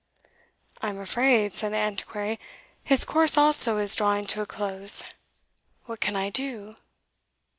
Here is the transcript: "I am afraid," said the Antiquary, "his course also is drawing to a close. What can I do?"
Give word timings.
"I 0.81 0.89
am 0.89 0.97
afraid," 0.97 1.53
said 1.53 1.73
the 1.73 1.77
Antiquary, 1.77 2.39
"his 2.83 3.05
course 3.05 3.37
also 3.37 3.77
is 3.77 3.93
drawing 3.93 4.25
to 4.33 4.41
a 4.41 4.47
close. 4.47 5.03
What 5.85 5.99
can 5.99 6.15
I 6.15 6.31
do?" 6.31 6.73